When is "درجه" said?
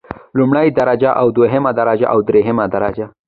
0.79-1.09, 1.79-2.05, 2.75-3.05